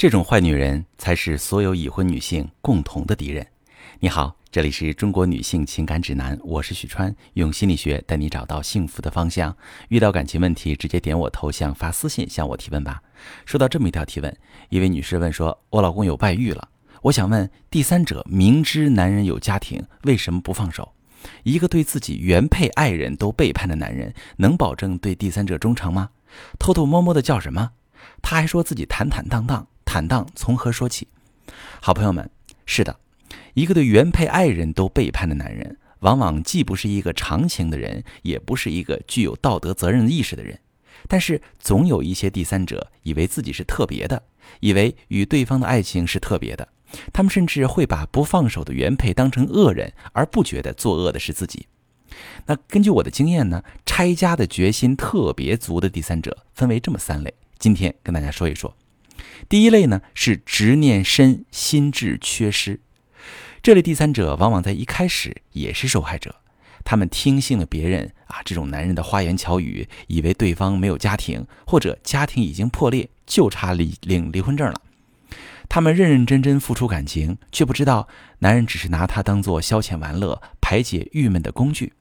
[0.00, 3.46] 这种坏女人才是所有已婚女性共同的敌人。
[3.98, 9.54] 你好，这里是中国女性情感指南，我是许川，用心理学带你找到幸福的方向。
[9.90, 13.02] 遇到感情问题，直接点我头像发私信向我提问吧。
[13.44, 14.34] 收到这么一条提问，
[14.70, 16.70] 一位女士问说：“我老公有外遇了，
[17.02, 20.94] 我想问，第三者明知男人有家庭，为什么不放手？
[21.42, 26.08] 一个对自己原配爱人都背叛的男人，能保证对第三者忠诚吗？
[26.58, 27.72] 偷偷摸摸的叫什么？
[28.22, 31.08] 他还说自己坦坦荡荡。”坦荡从何说起？
[31.80, 32.30] 好朋友们，
[32.64, 33.00] 是的，
[33.54, 40.56] 一个对原配爱人都背叛的男人，往往既不是一个长情的人，也不是一个具有道德责任意识的人。
[41.08, 44.22] 但是，总有一些第三者以为自己是特别的，
[44.60, 46.68] 以为与对方的爱情是特别的。
[47.12, 51.66] 他们甚至会把不放手的原配当成恶人，而不觉得作恶的是自己。
[52.46, 58.72] 那根据我的经验呢，拆家的决心特别足的第三者分为这么三类，今天跟大家说一说。
[59.48, 62.80] 第一类呢是执念深、心智缺失，
[63.62, 66.36] 这类第三者往往在一开始也是受害者，
[66.84, 74.80] 他们听信了别人啊这种男人的花言巧语，以为对方没有家庭或者家庭已经破裂，就差离领离婚证了。
[75.68, 78.08] 他们认认真真付出感情，却不知道
[78.40, 81.92] 男人只是拿他当做消遣玩乐、排解郁闷的工具。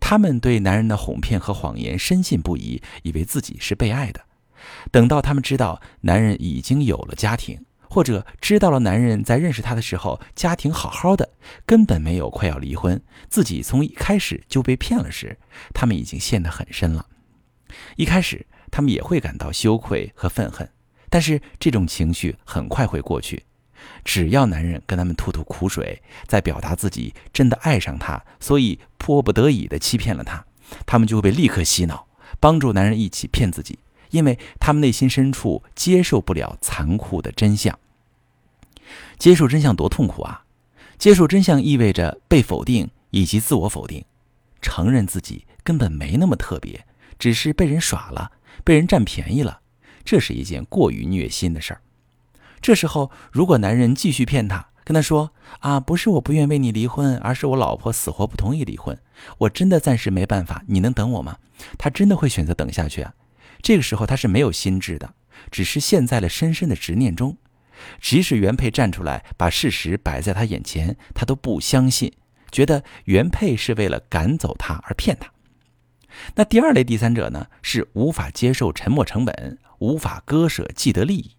[0.00, 4.20] 他们对男人的哄骗和谎言深信不疑，以为自己是被爱的。
[4.90, 11.30] 等到他们知道男人已经有了家庭，或者知道了男人在认识他的时候家庭好好的，
[11.66, 15.38] 根本没有快要离婚，自己从一开始就被骗了时，
[15.74, 17.06] 他们已经陷得很深了。
[17.96, 20.68] 一开始他们也会感到羞愧和愤恨，
[21.08, 23.44] 但是这种情绪很快会过去。
[24.04, 30.44] 只要男人跟他们吐吐苦水，在表达自己真的爱上他，所以迫不得已的欺骗了他，
[30.84, 32.06] 他们就会被立刻洗脑，
[32.38, 33.78] 帮助男人一起骗自己。
[34.10, 37.78] 因为他们内心深处接受不了残酷的真相。
[39.18, 40.44] 接受真相多痛苦啊！
[40.98, 44.04] 接受真相意味着被否定以及自我否定，
[44.60, 46.84] 承认自己根本没那么特别，
[47.18, 48.32] 只是被人耍了，
[48.64, 49.60] 被人占便宜了，
[50.04, 51.80] 这是一件过于虐心的事儿。
[52.60, 58.98] 这时候，如果男人继续骗她，跟她说：“啊，不是我不愿为你离婚，而是我老婆死活不同意离婚，
[59.38, 61.36] 我真的暂时没办法，你能等我吗？”
[61.78, 63.14] 她真的会选择等下去啊？
[63.62, 65.14] 这个时候他是没有心智的，
[65.50, 67.36] 只是陷在了深深的执念中。
[68.00, 72.12] 即使原配站出来把事实摆在他眼前，他都不相信，
[72.50, 75.30] 觉得原配是为了赶走他而骗他。
[76.34, 81.36] 那第二类第三者呢，是无法接受沉没成本，无法割舍既得利益。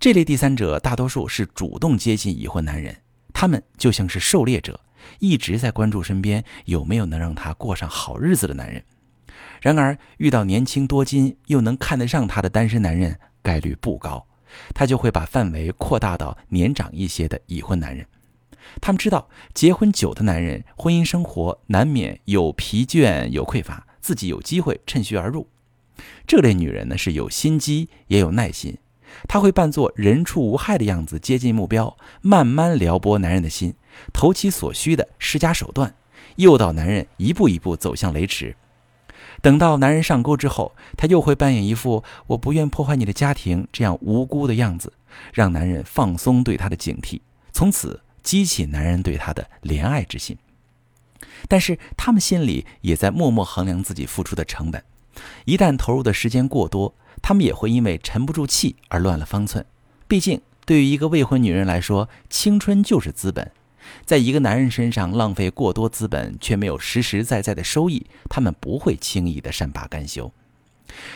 [0.00, 2.96] 这类第三者大多数是主动接近已婚男人，
[3.32, 4.80] 他们就像是狩猎者，
[5.20, 8.82] 一直在关注身边有没有能让他过上好日子的男人。
[9.64, 14.26] 然而，遇到年轻多金又能看得上她的单身男人概率不高，
[14.74, 18.06] 她就会把范围扩大到年长一些的已婚男人。
[18.82, 25.48] 他们知道，结婚久的男人婚姻生活难免有疲倦有匮乏，自己有机会趁虚而入。
[26.26, 28.76] 这类女人呢是有心机也有耐心，
[29.26, 33.72] 她会扮作人畜无害的样子接近目标，慢慢撩拨男人的心，
[34.12, 35.94] 投其所需的施加手段，
[36.36, 38.54] 诱导男人一步一步走向雷池。
[39.44, 44.90] 等到男人上钩之后，她又会扮演一副我不愿破坏你的家庭这样无辜的样子，
[45.34, 47.20] 让男人放松对她的警惕，
[47.52, 50.38] 从此激起男人对她的怜爱之心。
[51.46, 54.82] 但是他们心里也在默默衡量自己付出的成本，
[55.44, 59.66] 一旦投入的时间过多，他们也会因为沉不住气而乱了方寸。
[60.08, 63.52] 毕竟，对于一个未婚女人来说，青春就是资本。
[64.04, 70.32] 在一个男人身上浪费过多资本，却没有实实在在的收益，他们不会轻易的善罢甘休，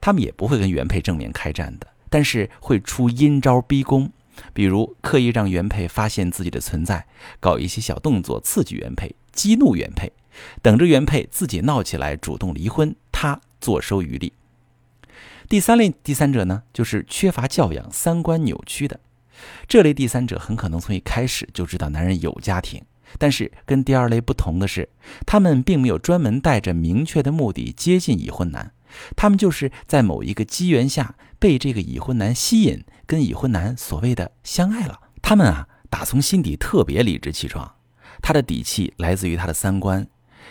[0.00, 4.10] 他们也不会跟原配正面开战的，但是会出阴招逼宫，
[4.52, 7.06] 比如刻意让原配发现自己的存在，
[7.38, 10.12] 搞一些小动作刺激原配，激怒原配，
[10.62, 14.32] 等着原配自己闹起来主动离婚，他坐收渔利。
[15.48, 19.00] 第三类第三者呢，就是缺乏教养、三观扭曲的。
[19.68, 22.82] 这类第三者很可能从一开始就知道男人有家庭，
[23.18, 24.88] 但是跟第二类不同的是，
[25.26, 28.72] 他们并没有专门带着明确的目的接近已婚男，
[29.16, 35.00] 他们就是在某一个机缘下被这个已婚男吸引，跟已婚男所谓的相爱了。
[35.22, 37.74] 他们啊，打从心底特别理直气壮，
[38.22, 40.06] 他的底气来自于他的三观，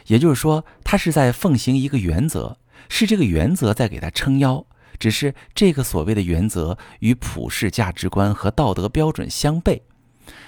[0.07, 2.57] 也就是说，他是在奉行一个原则，
[2.88, 4.65] 是这个原则在给他撑腰。
[5.00, 9.81] 只是这个所谓的原则与普世价值观和道德标准相悖，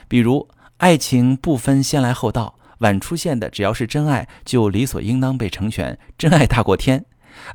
[0.07, 7.05] 比如爱情不分先来后到，晚出现的只要是真爱就理所应当被成全，真爱大过天。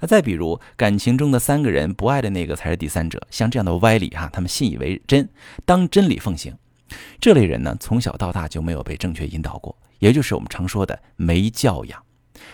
[0.00, 5.28] 啊，再比如感情中的三个人不爱的那个才是第三者，像这样的歪理哈，他们信以为真，
[5.66, 6.56] 当真理奉行。
[7.20, 12.05] 这类人呢，从小到大就没有被正确引导过，也就是我们常说的没教养。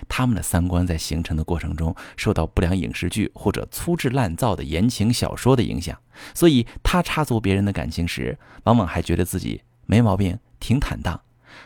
[0.08, 5.98] 他们的三观在形成的过程中受到不良影视剧或者粗制滥造的言情小说的影响，
[6.34, 11.20] 所以他插足别人的感情时，往往还觉得自己没毛病，挺坦荡，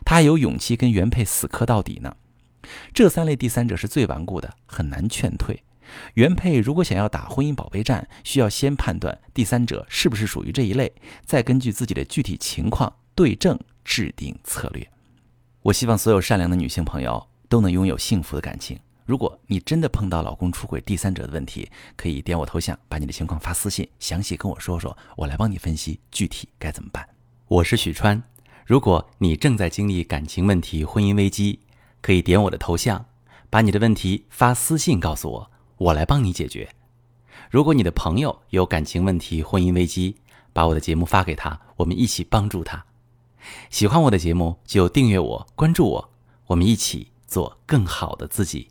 [0.04, 2.16] 他还有勇气跟原配死磕到底呢。
[2.92, 5.62] 这三类第三者是最顽固的，很难劝退。
[6.14, 10.92] 原配如果想要打婚姻保卫战，需要先判断第三者是不是属于这一类，
[11.24, 14.88] 再根据自己的具体情况对症制定策略。
[15.62, 17.28] 我希望所有善良的女性朋友。
[17.48, 18.78] 都能拥有幸福的感情。
[19.04, 27.08] 如果你真的碰到老公出轨、第三者的问题，可以点我头像，把你的情况发私信，详细跟我说说，我来帮你分析具体该怎么办。
[27.46, 28.20] 我是许川。
[28.64, 31.60] 如果你正在经历感情问题、婚姻危机，
[32.02, 33.06] 可以点我的头像，
[33.48, 36.68] 把你的问题发私信告诉我，我来帮你解决。
[37.48, 40.16] 如果你的朋友有感情问题、婚姻危机，
[40.52, 42.84] 把我的节目发给他，我们一起帮助他。
[43.70, 46.10] 喜欢我的节目就订阅我、关注我，
[46.48, 47.12] 我们一起。
[47.26, 48.64] 做更好的自己。